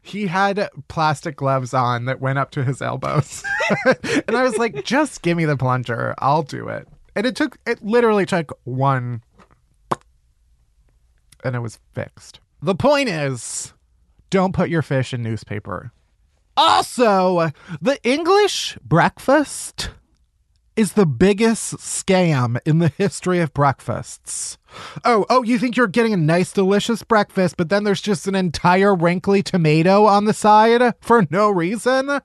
[0.01, 3.43] He had plastic gloves on that went up to his elbows.
[4.27, 6.15] and I was like, just give me the plunger.
[6.19, 6.87] I'll do it.
[7.15, 9.23] And it took, it literally took one,
[11.43, 12.39] and it was fixed.
[12.61, 13.73] The point is,
[14.29, 15.91] don't put your fish in newspaper.
[16.55, 19.91] Also, the English breakfast
[20.77, 24.59] is the biggest scam in the history of breakfasts.
[25.03, 28.35] Oh, oh, you think you're getting a nice, delicious breakfast, but then there's just an
[28.35, 32.21] entire wrinkly tomato on the side for no reason?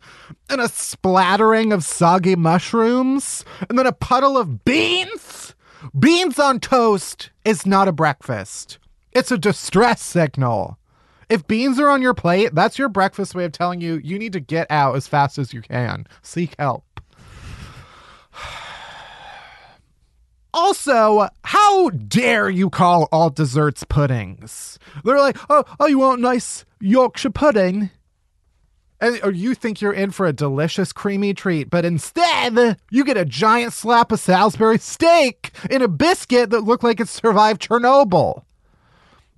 [0.51, 3.43] And a splattering of soggy mushrooms?
[3.71, 5.55] And then a puddle of beans?
[5.99, 8.79] Beans on toast is not a breakfast,
[9.13, 10.79] it's a distress signal.
[11.31, 14.35] If beans are on your plate, that's your breakfast way of telling you you need
[14.35, 16.07] to get out as fast as you can.
[16.21, 16.85] Seek help.
[20.55, 24.79] Also, how dare you call all desserts puddings?
[25.03, 27.89] They're like, oh, oh, you want nice Yorkshire pudding?
[29.01, 33.17] And or you think you're in for a delicious creamy treat, but instead you get
[33.17, 38.45] a giant slap of Salisbury steak in a biscuit that looked like it survived Chernobyl.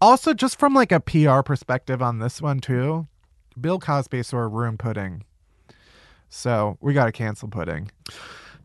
[0.01, 3.07] Also, just from like a PR perspective on this one too,
[3.59, 5.23] Bill Cosby saw room pudding.
[6.29, 7.91] So we gotta cancel pudding.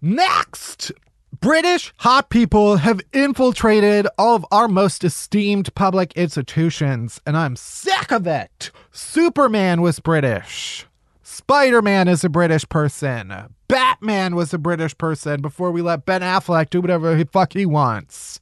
[0.02, 0.94] Next,
[1.42, 8.10] British hot people have infiltrated all of our most esteemed public institutions, and I'm sick
[8.12, 8.72] of it.
[8.94, 10.88] Superman was British.
[11.22, 13.34] Spider Man is a British person.
[13.68, 17.66] Batman was a British person before we let Ben Affleck do whatever the fuck he
[17.66, 18.40] wants.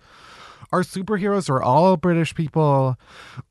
[0.72, 2.98] Our superheroes are all British people.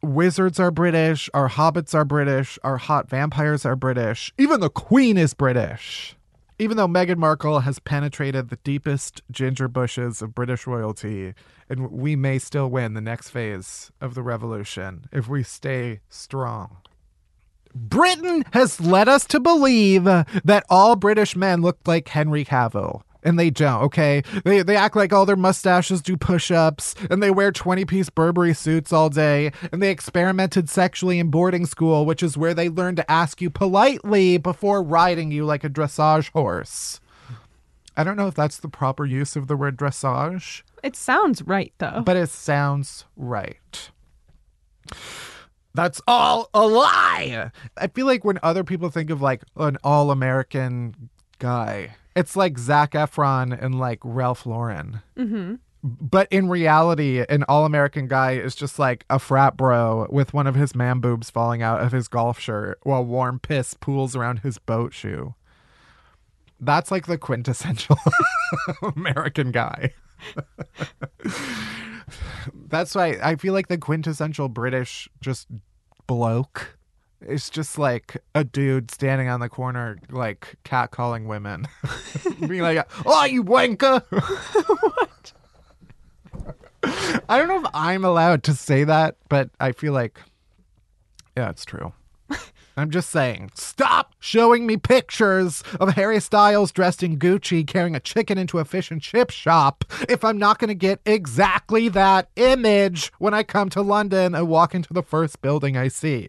[0.01, 1.29] Wizards are British.
[1.35, 2.57] Our hobbits are British.
[2.63, 4.33] Our hot vampires are British.
[4.39, 6.17] Even the Queen is British.
[6.59, 11.35] Even though Meghan Markle has penetrated the deepest ginger bushes of British royalty,
[11.69, 16.79] and we may still win the next phase of the revolution if we stay strong.
[17.75, 23.03] Britain has led us to believe that all British men look like Henry Cavill.
[23.27, 24.23] And they don't, okay?
[24.45, 28.09] They, they act like all their mustaches do push ups, and they wear 20 piece
[28.09, 32.69] Burberry suits all day, and they experimented sexually in boarding school, which is where they
[32.69, 37.01] learn to ask you politely before riding you like a dressage horse.
[37.97, 41.73] I don't know if that's the proper use of the word dressage, it sounds right,
[41.79, 42.03] though.
[42.05, 43.91] but it sounds right.
[45.75, 47.51] That's all a lie.
[47.77, 52.59] I feel like when other people think of like an all American guy, it's like
[52.59, 55.03] Zac Efron and like Ralph Lauren.
[55.17, 55.57] mm-hmm.
[55.83, 60.49] But in reality, an all American guy is just like a frat bro with one
[60.49, 64.41] of his man boobs falling out of his golf shirt while warm piss pools around
[64.41, 65.37] his boat shoe.
[66.59, 67.99] That's like the quintessential
[68.97, 69.93] American guy.
[72.55, 75.47] That's why I feel like the quintessential British just
[76.09, 76.76] bloke
[77.21, 81.67] is just like a dude standing on the corner, like catcalling women,
[82.47, 84.03] being like, "Oh, you wanker!"
[84.81, 85.33] what?
[87.29, 90.21] I don't know if I'm allowed to say that, but I feel like,
[91.37, 91.93] yeah, it's true.
[92.77, 98.01] I'm just saying, stop showing me pictures of Harry Styles dressed in Gucci carrying a
[98.01, 102.29] chicken into a fish and chip shop if I'm not going to get exactly that
[102.37, 106.29] image when I come to London and walk into the first building I see.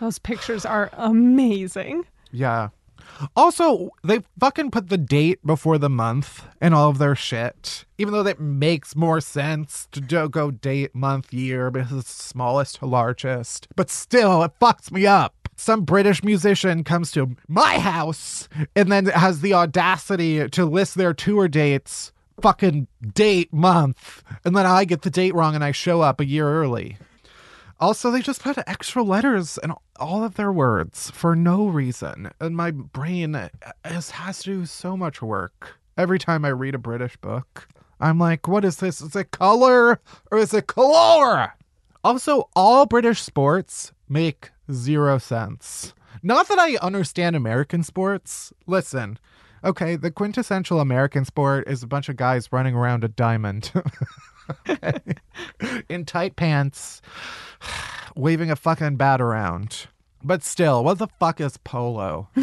[0.00, 2.04] Those pictures are amazing.
[2.32, 2.68] Yeah.
[3.34, 7.84] Also, they fucking put the date before the month and all of their shit.
[7.98, 12.76] Even though that makes more sense to do- go date, month, year because it's smallest
[12.76, 13.68] to largest.
[13.76, 15.48] But still, it fucks me up.
[15.56, 21.14] Some British musician comes to my house and then has the audacity to list their
[21.14, 24.22] tour dates, fucking date, month.
[24.44, 26.98] And then I get the date wrong and I show up a year early.
[27.78, 32.30] Also, they just put extra letters in all of their words for no reason.
[32.40, 33.50] And my brain
[33.84, 37.68] has, has to do so much work every time I read a British book.
[38.00, 39.00] I'm like, what is this?
[39.00, 41.52] Is it color or is it color?
[42.02, 45.92] Also, all British sports make zero sense.
[46.22, 48.52] Not that I understand American sports.
[48.66, 49.18] Listen,
[49.64, 53.72] Okay, the quintessential American sport is a bunch of guys running around a diamond.
[55.88, 57.02] In tight pants,
[58.16, 59.86] waving a fucking bat around.
[60.22, 62.28] But still, what the fuck is polo?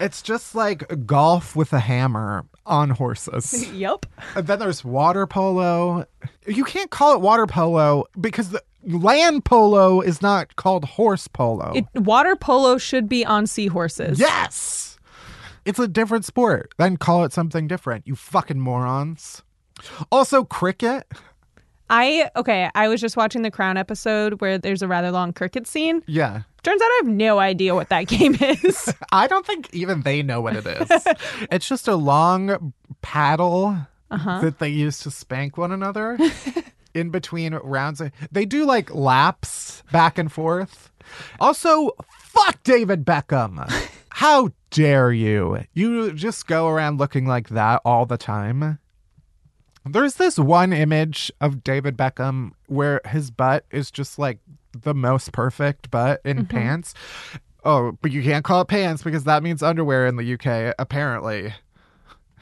[0.00, 3.66] it's just like golf with a hammer on horses.
[3.78, 4.06] Yep.
[4.34, 6.04] And then there's water polo.
[6.46, 11.72] You can't call it water polo because the land polo is not called horse polo.
[11.74, 14.18] It, water polo should be on seahorses.
[14.18, 14.98] yes!
[15.64, 16.72] It's a different sport.
[16.78, 19.42] Then call it something different, you fucking morons.
[20.10, 21.06] Also, cricket.
[21.90, 25.66] I okay, I was just watching the Crown episode where there's a rather long cricket
[25.66, 26.02] scene.
[26.06, 26.42] Yeah.
[26.62, 28.92] Turns out I have no idea what that game is.
[29.12, 30.88] I don't think even they know what it is.
[31.50, 33.76] it's just a long paddle
[34.10, 34.40] uh-huh.
[34.40, 36.18] that they use to spank one another
[36.94, 38.02] in between rounds.
[38.30, 40.90] They do like laps back and forth.
[41.40, 43.66] Also, fuck David Beckham.
[44.10, 45.64] How dare you?
[45.72, 48.78] You just go around looking like that all the time.
[49.84, 54.38] There's this one image of David Beckham where his butt is just like
[54.72, 56.56] the most perfect butt in mm-hmm.
[56.56, 56.94] pants.
[57.64, 61.54] Oh, but you can't call it pants because that means underwear in the UK, apparently.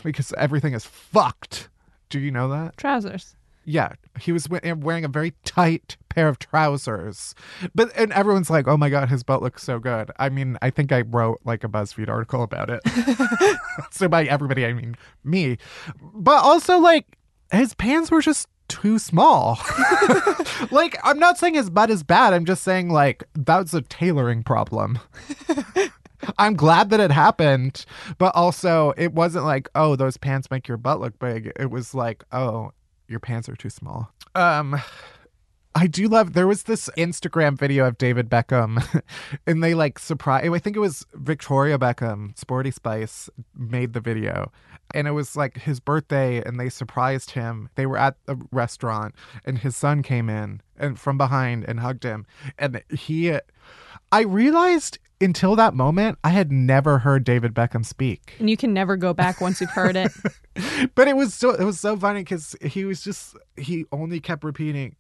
[0.05, 1.69] Because everything is fucked.
[2.11, 2.77] Do you know that?
[2.77, 3.35] Trousers.
[3.65, 7.35] Yeah, he was wearing a very tight pair of trousers.
[7.75, 10.71] But and everyone's like, "Oh my god, his butt looks so good." I mean, I
[10.71, 12.81] think I wrote like a BuzzFeed article about it.
[13.91, 15.59] so by everybody, I mean me.
[16.01, 17.19] But also like
[17.51, 19.59] his pants were just too small.
[20.71, 22.33] like I'm not saying his butt is bad.
[22.33, 24.99] I'm just saying like that's a tailoring problem.
[26.39, 27.85] I'm glad that it happened,
[28.19, 31.53] but also it wasn't like, oh, those pants make your butt look big.
[31.59, 32.73] It was like, oh,
[33.09, 34.11] your pants are too small.
[34.35, 34.81] Um
[35.77, 39.03] I do love there was this Instagram video of David Beckham
[39.47, 44.51] and they like surprise I think it was Victoria Beckham, Sporty Spice made the video.
[44.95, 47.69] And it was like his birthday and they surprised him.
[47.75, 52.05] They were at a restaurant and his son came in and from behind and hugged
[52.05, 52.25] him.
[52.59, 53.37] And he
[54.11, 58.37] I realized until that moment I had never heard David Beckham speak.
[58.39, 60.13] And you can never go back once you've heard it.
[60.95, 64.43] But it was so it was so funny because he was just he only kept
[64.43, 64.97] repeating,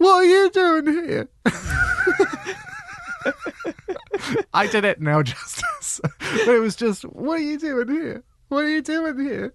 [0.00, 1.28] "What are you doing here?"
[4.54, 8.24] I did it know justice, but it was just, "What are you doing here?
[8.48, 9.52] What are you doing here?"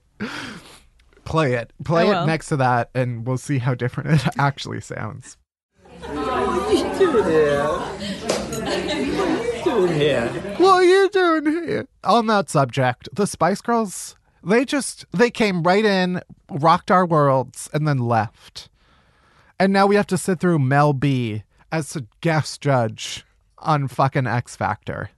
[1.24, 4.82] Play it, play oh, it next to that, and we'll see how different it actually
[4.82, 5.38] sounds.
[6.02, 7.64] What are you doing here?
[7.64, 10.28] What are you doing here?
[10.58, 11.88] What are you doing here?
[12.04, 17.68] On that subject, the Spice Girls, they just they came right in, rocked our worlds,
[17.74, 18.70] and then left.
[19.60, 23.26] And now we have to sit through Mel B as a guest judge
[23.60, 25.10] on fucking X Factor.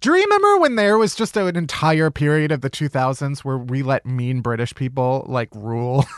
[0.00, 3.82] Do you remember when there was just an entire period of the 2000s where we
[3.82, 6.04] let mean British people like rule?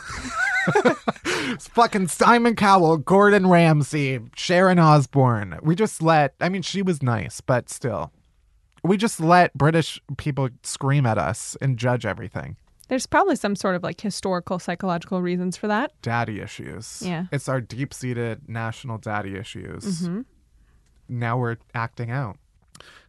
[1.59, 5.59] Fucking Simon Cowell, Gordon Ramsay, Sharon Osbourne.
[5.61, 8.11] We just let, I mean, she was nice, but still.
[8.83, 12.57] We just let British people scream at us and judge everything.
[12.87, 15.91] There's probably some sort of like historical psychological reasons for that.
[16.01, 17.01] Daddy issues.
[17.05, 17.25] Yeah.
[17.31, 20.03] It's our deep seated national daddy issues.
[20.03, 20.21] Mm-hmm.
[21.09, 22.37] Now we're acting out.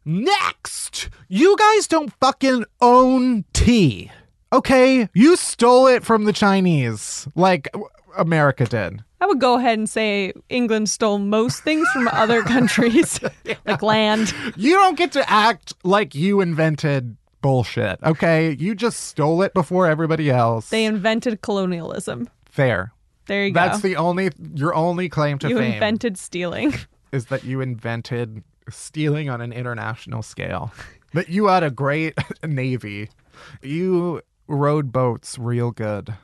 [0.04, 1.10] Next!
[1.28, 4.10] You guys don't fucking own tea.
[4.52, 5.08] Okay?
[5.12, 7.68] You stole it from the Chinese, like
[8.16, 9.04] America did.
[9.20, 13.20] I would go ahead and say England stole most things from other countries,
[13.66, 14.32] like land.
[14.56, 18.56] You don't get to act like you invented bullshit, okay?
[18.58, 20.70] You just stole it before everybody else.
[20.70, 22.28] They invented colonialism.
[22.46, 22.92] Fair.
[23.26, 23.72] There you That's go.
[23.72, 26.74] That's the only your only claim to you fame invented stealing.
[27.12, 30.72] is that you invented stealing on an international scale.
[31.14, 33.10] That you had a great navy.
[33.62, 36.14] You rode boats real good.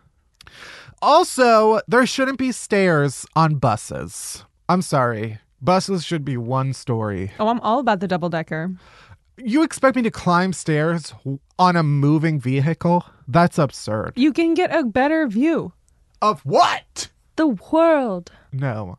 [1.01, 4.45] Also, there shouldn't be stairs on buses.
[4.69, 5.39] I'm sorry.
[5.61, 7.33] Buses should be one story.
[7.39, 8.71] Oh, I'm all about the double decker.
[9.37, 11.13] You expect me to climb stairs
[11.59, 13.05] on a moving vehicle?
[13.27, 14.13] That's absurd.
[14.15, 15.73] You can get a better view.
[16.23, 17.11] Of what?
[17.37, 18.31] The world.
[18.53, 18.99] No.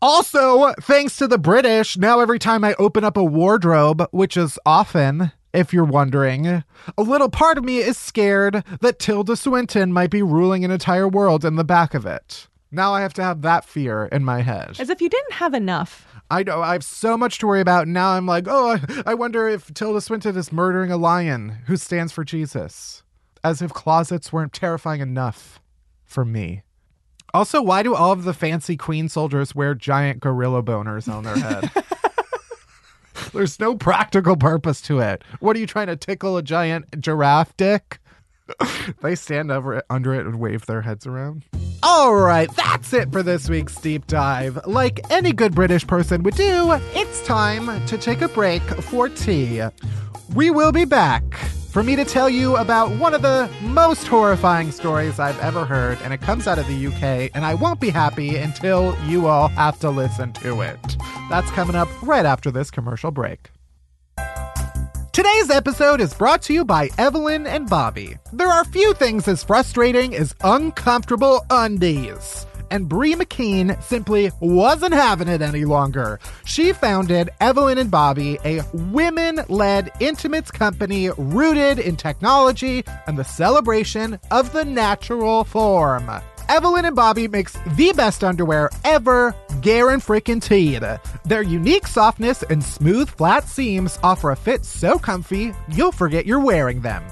[0.00, 4.60] Also, thanks to the British, now every time I open up a wardrobe, which is
[4.64, 6.64] often, if you're wondering, a
[7.02, 11.44] little part of me is scared that Tilda Swinton might be ruling an entire world
[11.44, 12.46] in the back of it.
[12.70, 14.76] Now I have to have that fear in my head.
[14.78, 16.06] As if you didn't have enough.
[16.34, 17.86] I know I have so much to worry about.
[17.86, 21.76] Now I'm like, oh, I, I wonder if Tilda Swinton is murdering a lion who
[21.76, 23.04] stands for Jesus.
[23.44, 25.60] As if closets weren't terrifying enough
[26.02, 26.62] for me.
[27.32, 31.36] Also, why do all of the fancy queen soldiers wear giant gorilla boners on their
[31.36, 31.70] head?
[33.32, 35.22] There's no practical purpose to it.
[35.38, 38.00] What are you trying to tickle a giant giraffe dick?
[39.02, 41.44] they stand over it, under it and wave their heads around.
[41.82, 44.58] All right, that's it for this week's deep dive.
[44.66, 49.62] Like any good British person would do, it's time to take a break for tea.
[50.34, 51.34] We will be back
[51.74, 55.98] for me to tell you about one of the most horrifying stories I've ever heard,
[56.02, 59.48] and it comes out of the UK, and I won't be happy until you all
[59.48, 60.96] have to listen to it.
[61.28, 63.50] That's coming up right after this commercial break.
[65.14, 68.18] Today's episode is brought to you by Evelyn and Bobbie.
[68.32, 72.44] There are few things as frustrating as uncomfortable undies.
[72.72, 76.18] And Bree McKeen simply wasn't having it any longer.
[76.44, 83.22] She founded Evelyn and Bobbie, a women led intimates company rooted in technology and the
[83.22, 86.10] celebration of the natural form.
[86.48, 90.82] Evelyn and Bobbie makes the best underwear ever, guaranteed.
[91.24, 96.40] Their unique softness and smooth flat seams offer a fit so comfy you'll forget you're
[96.40, 97.02] wearing them.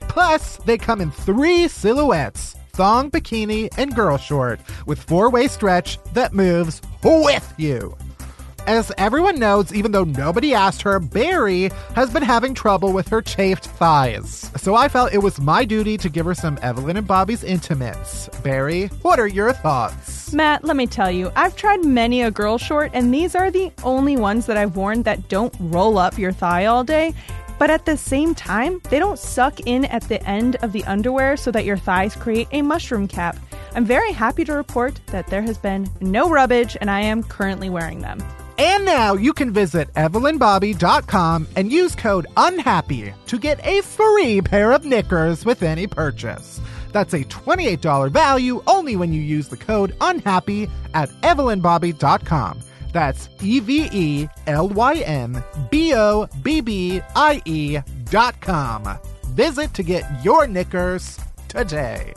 [0.00, 5.98] Plus, they come in three silhouettes thong, bikini, and girl short with four way stretch
[6.14, 7.96] that moves with you.
[8.68, 13.22] As everyone knows, even though nobody asked her, Barry has been having trouble with her
[13.22, 14.50] chafed thighs.
[14.58, 18.28] So I felt it was my duty to give her some Evelyn and Bobbie's intimates.
[18.42, 20.34] Barry, what are your thoughts?
[20.34, 23.72] Matt, let me tell you, I've tried many a girl short, and these are the
[23.84, 27.14] only ones that I've worn that don't roll up your thigh all day.
[27.58, 31.38] But at the same time, they don't suck in at the end of the underwear
[31.38, 33.38] so that your thighs create a mushroom cap.
[33.74, 37.70] I'm very happy to report that there has been no rubbage, and I am currently
[37.70, 38.22] wearing them.
[38.58, 44.72] And now you can visit evelynbobbie.com and use code UNHAPPY to get a free pair
[44.72, 46.60] of knickers with any purchase.
[46.92, 52.60] That's a $28 value only when you use the code UNHAPPY at evelynbobbie.com.
[52.92, 57.78] That's E V E L Y N B O B B I E
[58.10, 58.98] dot com.
[59.34, 62.12] Visit to get your knickers today.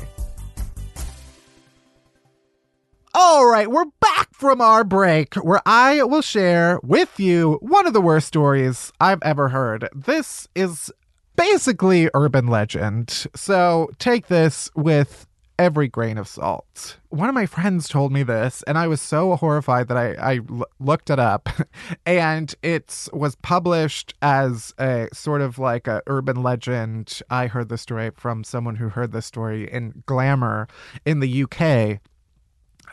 [3.14, 7.94] All right, we're back from our break where I will share with you one of
[7.94, 9.88] the worst stories I've ever heard.
[9.94, 10.92] This is
[11.36, 15.28] basically urban legend, so take this with
[15.60, 16.98] every grain of salt.
[17.10, 20.40] One of my friends told me this, and I was so horrified that I, I
[20.50, 21.48] l- looked it up,
[22.08, 27.22] and it was published as a sort of like a urban legend.
[27.30, 30.68] I heard the story from someone who heard the story in Glamour
[31.06, 32.02] in the UK.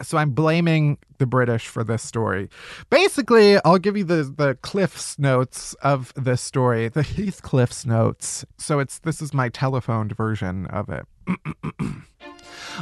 [0.02, 2.48] So I'm blaming the British for this story.
[2.90, 8.44] Basically, I'll give you the the Cliff's notes of this story, the Heathcliff's notes.
[8.58, 11.06] So it's this is my telephoned version of it.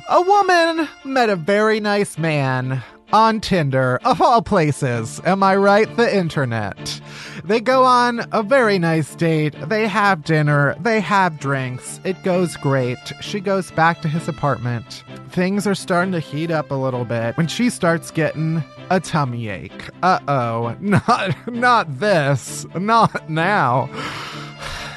[0.08, 5.20] a woman met a very nice man on Tinder, of all places.
[5.24, 5.94] Am I right?
[5.96, 7.00] The internet.
[7.44, 9.54] They go on a very nice date.
[9.68, 10.74] They have dinner.
[10.80, 12.00] They have drinks.
[12.04, 12.98] It goes great.
[13.20, 15.04] She goes back to his apartment.
[15.30, 19.48] Things are starting to heat up a little bit when she starts getting a tummy
[19.48, 19.90] ache.
[20.02, 20.76] Uh oh.
[20.80, 22.66] Not, not this.
[22.74, 23.88] Not now.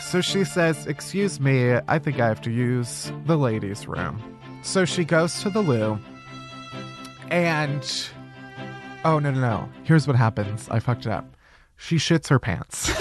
[0.02, 4.22] So she says, Excuse me, I think I have to use the ladies' room.
[4.64, 6.00] So she goes to the loo
[7.32, 8.10] and
[9.06, 9.70] oh no no no.
[9.84, 10.68] Here's what happens.
[10.70, 11.26] I fucked it up.
[11.78, 12.92] She shits her pants.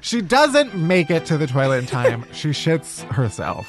[0.00, 2.24] She doesn't make it to the toilet in time.
[2.32, 3.68] She shits herself.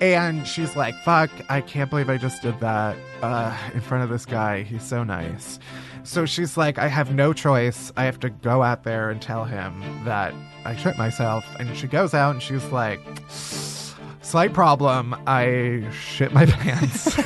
[0.00, 4.10] And she's like fuck i can't believe i just did that uh, in front of
[4.10, 4.62] this guy.
[4.62, 5.58] He's so nice.
[6.02, 7.92] So she's like i have no choice.
[7.96, 11.44] I have to go out there and tell him that i shit myself.
[11.58, 13.00] And she goes out and she's like
[14.24, 15.14] slight problem.
[15.26, 17.18] I shit my pants.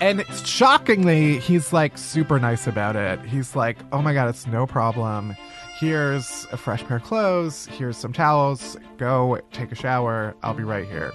[0.00, 3.20] and shockingly, he's like super nice about it.
[3.20, 5.36] He's like, oh my God, it's no problem.
[5.78, 7.66] Here's a fresh pair of clothes.
[7.66, 8.76] Here's some towels.
[8.98, 10.34] Go take a shower.
[10.42, 11.12] I'll be right here.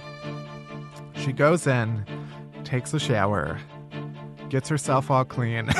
[1.14, 2.04] She goes in,
[2.64, 3.58] takes a shower,
[4.48, 5.70] gets herself all clean,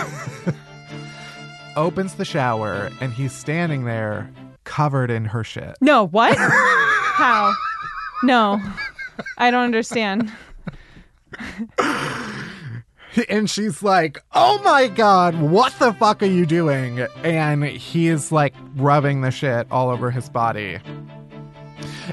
[1.76, 4.30] opens the shower, and he's standing there
[4.64, 5.76] covered in her shit.
[5.80, 6.36] No, what?
[6.38, 7.52] How?
[8.22, 8.60] No.
[9.38, 10.32] I don't understand.
[13.28, 18.54] and she's like, "Oh my god, what the fuck are you doing?" And he's like
[18.76, 20.78] rubbing the shit all over his body.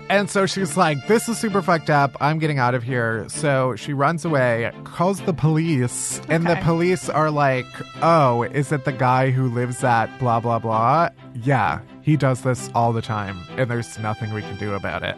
[0.09, 2.15] And so she's like, This is super fucked up.
[2.19, 3.27] I'm getting out of here.
[3.29, 7.65] So she runs away, calls the police, and the police are like,
[8.01, 11.09] Oh, is it the guy who lives at blah, blah, blah?
[11.35, 15.15] Yeah, he does this all the time, and there's nothing we can do about it.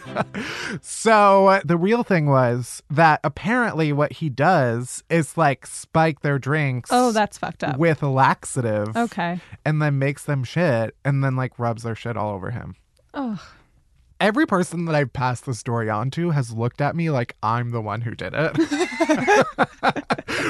[0.80, 6.90] so the real thing was that apparently what he does is like spike their drinks.
[6.92, 7.78] Oh, that's fucked up.
[7.78, 8.96] with a laxative.
[8.96, 9.40] Okay.
[9.64, 12.76] And then makes them shit and then like rubs their shit all over him.
[13.14, 13.38] Ugh.
[14.22, 17.72] Every person that I've passed the story on to has looked at me like I'm
[17.72, 18.56] the one who did it.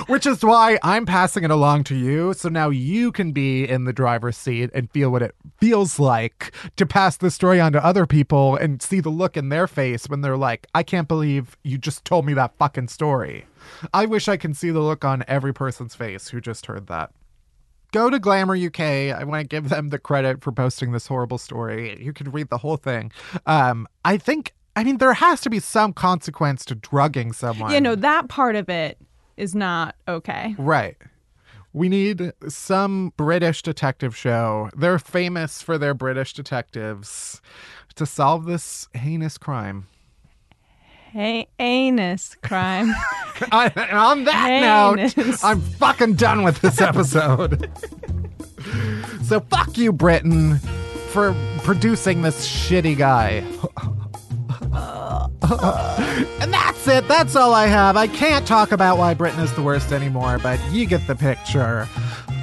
[0.09, 2.35] Which is why I'm passing it along to you.
[2.35, 6.53] So now you can be in the driver's seat and feel what it feels like
[6.77, 10.07] to pass the story on to other people and see the look in their face
[10.07, 13.47] when they're like, I can't believe you just told me that fucking story.
[13.95, 17.11] I wish I can see the look on every person's face who just heard that
[17.93, 18.80] go to Glamour UK.
[18.80, 22.03] I want to give them the credit for posting this horrible story.
[22.03, 23.12] You can read the whole thing.
[23.47, 27.72] Um, I think, I mean, there has to be some consequence to drugging someone.
[27.72, 28.99] You know, that part of it
[29.36, 30.55] is not okay.
[30.59, 30.97] Right.
[31.74, 34.68] We need some British detective show.
[34.76, 37.40] They're famous for their British detectives
[37.95, 39.86] to solve this heinous crime.
[41.13, 42.89] Hey, anus crime.
[43.53, 47.71] on, on that note, I'm fucking done with this episode.
[49.23, 50.57] so fuck you, Britain,
[51.11, 53.45] for producing this shitty guy.
[56.41, 57.07] and that's it.
[57.09, 57.99] That's all I have.
[57.99, 61.87] I can't talk about why Britain is the worst anymore, but you get the picture.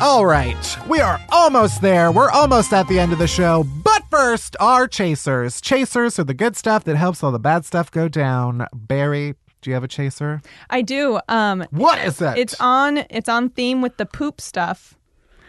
[0.02, 2.12] All right, we are almost there.
[2.12, 3.66] We're almost at the end of the show.
[3.84, 5.60] But first, our chasers.
[5.60, 8.66] Chasers are the good stuff that helps all the bad stuff go down.
[8.74, 10.42] Barry, do you have a chaser?
[10.70, 11.20] I do.
[11.28, 12.38] Um What is it?
[12.38, 14.96] it's on it's on theme with the poop stuff.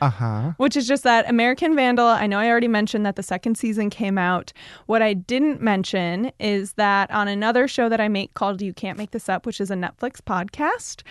[0.00, 0.52] Uh huh.
[0.56, 2.06] which is just that American Vandal.
[2.06, 4.52] I know I already mentioned that the second season came out.
[4.86, 8.98] What I didn't mention is that on another show that I make called You Can't
[8.98, 11.02] Make This Up, which is a Netflix podcast,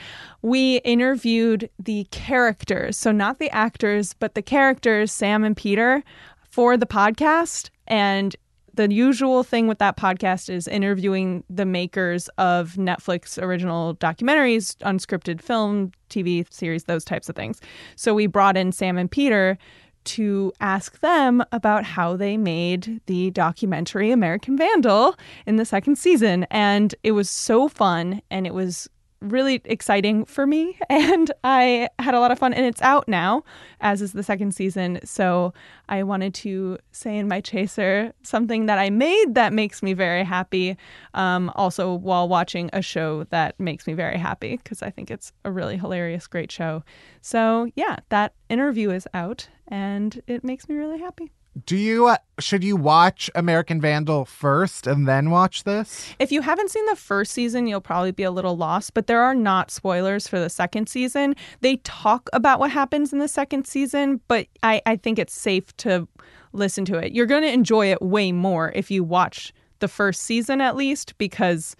[0.41, 2.97] we interviewed the characters.
[2.97, 6.03] So, not the actors, but the characters, Sam and Peter,
[6.49, 7.69] for the podcast.
[7.87, 8.35] And
[8.73, 15.41] the usual thing with that podcast is interviewing the makers of Netflix original documentaries, unscripted
[15.41, 17.61] film, TV series, those types of things.
[17.95, 19.57] So we brought in Sam and Peter
[20.05, 25.15] to ask them about how they made the documentary American Vandal
[25.45, 26.45] in the second season.
[26.49, 28.89] And it was so fun and it was
[29.21, 33.43] really exciting for me and I had a lot of fun and it's out now
[33.81, 35.53] as is the second season so
[35.87, 40.23] I wanted to say in my chaser something that I made that makes me very
[40.23, 40.77] happy
[41.13, 45.33] um, also while watching a show that makes me very happy because I think it's
[45.43, 46.83] a really hilarious great show.
[47.21, 51.31] So yeah that interview is out and it makes me really happy
[51.65, 56.13] Do you uh, should you watch American Vandal first and then watch this?
[56.19, 59.21] If you haven't seen the first season, you'll probably be a little lost, but there
[59.21, 61.35] are not spoilers for the second season.
[61.61, 65.75] They talk about what happens in the second season, but I, I think it's safe
[65.77, 66.07] to
[66.53, 67.13] listen to it.
[67.13, 71.17] You're going to enjoy it way more if you watch the first season at least,
[71.17, 71.75] because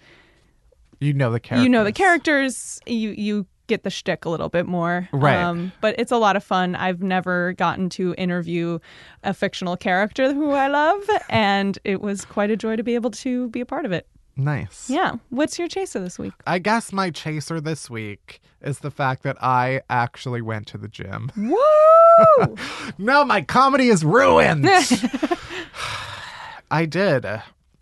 [1.00, 1.62] You know the character.
[1.62, 5.08] you know the characters, you, you get the shtick a little bit more.
[5.12, 5.36] Right.
[5.36, 6.74] Um, but it's a lot of fun.
[6.74, 8.78] I've never gotten to interview
[9.24, 13.12] a fictional character who I love, and it was quite a joy to be able
[13.12, 14.06] to be a part of it.
[14.36, 14.88] Nice.
[14.90, 15.14] Yeah.
[15.30, 16.32] What's your chaser this week?
[16.46, 20.88] I guess my chaser this week is the fact that I actually went to the
[20.88, 21.30] gym.
[21.36, 21.56] Woo!
[22.98, 24.68] No, my comedy is ruined.
[26.70, 27.26] I did.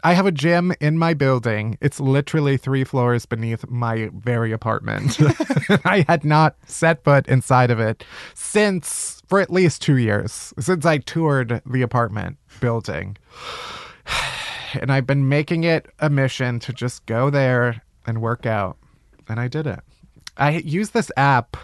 [0.05, 1.77] I have a gym in my building.
[1.81, 5.19] It's literally three floors beneath my very apartment.
[5.85, 10.87] I had not set foot inside of it since, for at least two years, since
[10.87, 13.17] I toured the apartment building.
[14.75, 18.77] And I've been making it a mission to just go there and work out.
[19.27, 19.81] And I did it.
[20.37, 21.57] I use this app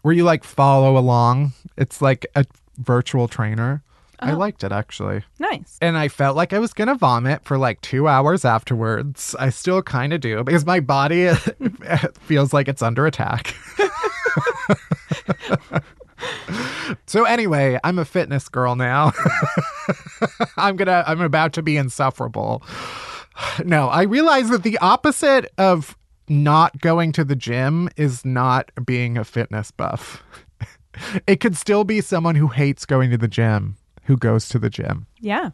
[0.00, 1.52] where you like follow along.
[1.76, 2.46] It's like a
[2.78, 3.82] virtual trainer.
[4.20, 4.38] I oh.
[4.38, 5.22] liked it actually.
[5.38, 5.78] nice.
[5.80, 9.34] And I felt like I was going to vomit for like two hours afterwards.
[9.38, 11.32] I still kind of do because my body
[12.20, 13.54] feels like it's under attack.
[17.06, 19.12] so anyway, I'm a fitness girl now.
[20.56, 22.62] I'm going to, I'm about to be insufferable.
[23.64, 25.96] No, I realize that the opposite of
[26.28, 30.22] not going to the gym is not being a fitness buff.
[31.26, 33.78] It could still be someone who hates going to the gym
[34.10, 35.06] who goes to the gym.
[35.20, 35.50] Yeah.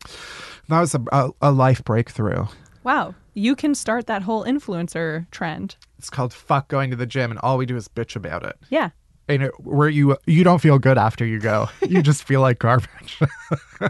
[0.70, 2.46] That was a, a, a life breakthrough.
[2.84, 3.14] Wow.
[3.34, 5.76] You can start that whole influencer trend.
[5.98, 8.56] It's called "fuck going to the gym," and all we do is bitch about it.
[8.70, 8.90] Yeah.
[9.28, 12.58] And it, where you you don't feel good after you go, you just feel like
[12.58, 13.20] garbage,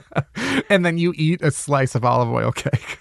[0.68, 2.98] and then you eat a slice of olive oil cake.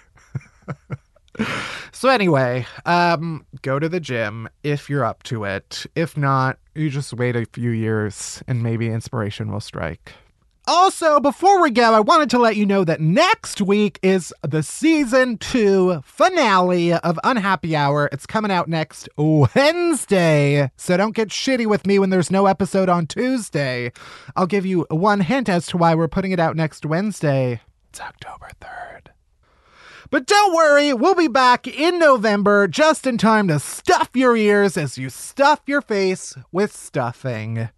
[1.92, 5.84] so anyway, um, go to the gym if you're up to it.
[5.96, 10.12] If not, you just wait a few years, and maybe inspiration will strike.
[10.68, 14.64] Also, before we go, I wanted to let you know that next week is the
[14.64, 18.08] season two finale of Unhappy Hour.
[18.10, 20.72] It's coming out next Wednesday.
[20.76, 23.92] So don't get shitty with me when there's no episode on Tuesday.
[24.34, 27.60] I'll give you one hint as to why we're putting it out next Wednesday.
[27.90, 29.12] It's October 3rd.
[30.10, 34.76] But don't worry, we'll be back in November just in time to stuff your ears
[34.76, 37.68] as you stuff your face with stuffing.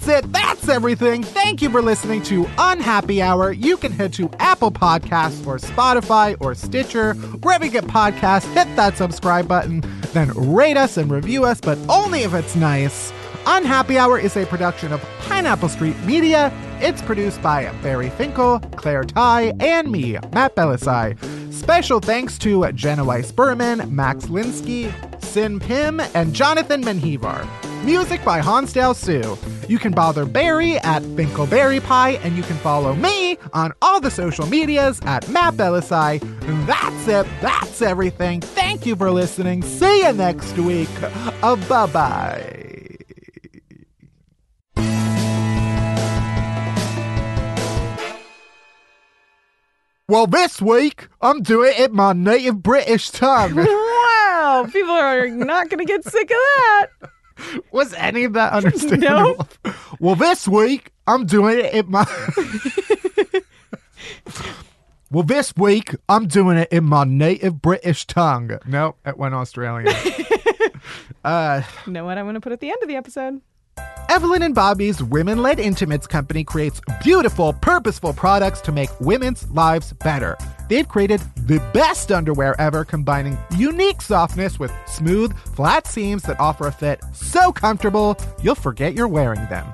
[0.00, 0.32] That's it.
[0.32, 1.22] That's everything.
[1.22, 3.52] Thank you for listening to Unhappy Hour.
[3.52, 8.52] You can head to Apple Podcasts or Spotify or Stitcher, wherever you get podcasts.
[8.54, 9.82] Hit that subscribe button,
[10.12, 13.12] then rate us and review us, but only if it's nice.
[13.52, 16.52] Unhappy Hour is a production of Pineapple Street Media.
[16.80, 21.18] It's produced by Barry Finkel, Claire Ty, and me, Matt Bellassai.
[21.52, 27.44] Special thanks to Jenna Weiss Berman, Max Linsky, Sin Pim, and Jonathan Menjivar.
[27.84, 29.36] Music by Hansdale Hsu.
[29.68, 34.12] You can bother Barry at Finkelberry Pie, and you can follow me on all the
[34.12, 36.20] social medias at Matt Bellassai.
[36.66, 37.26] That's it.
[37.40, 38.42] That's everything.
[38.42, 39.62] Thank you for listening.
[39.62, 40.88] See you next week.
[41.42, 42.59] Uh, bye bye.
[50.10, 53.54] Well, this week I'm doing it in my native British tongue.
[53.54, 56.86] Wow, people are not going to get sick of that.
[57.70, 59.46] Was any of that understandable?
[60.00, 62.04] Well, this week I'm doing it in my.
[65.12, 68.58] well, this week I'm doing it in my native British tongue.
[68.66, 69.94] No, it went Australian.
[71.24, 73.42] uh, Know what I'm going to put at the end of the episode?
[74.10, 79.92] Evelyn and Bobbie's Women Led Intimates Company creates beautiful, purposeful products to make women's lives
[79.92, 80.36] better.
[80.68, 86.66] They've created the best underwear ever, combining unique softness with smooth, flat seams that offer
[86.66, 89.72] a fit so comfortable you'll forget you're wearing them.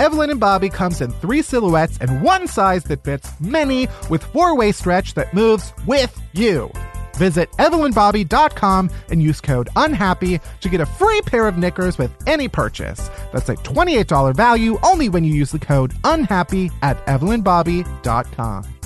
[0.00, 4.56] Evelyn and Bobbie comes in three silhouettes and one size that fits many with four
[4.56, 6.72] way stretch that moves with you.
[7.20, 12.48] Visit evelynbobbie.com and use code UNHAPPY to get a free pair of knickers with any
[12.48, 13.10] purchase.
[13.30, 18.79] That's a $28 value only when you use the code UNHAPPY at evelynbobbie.com.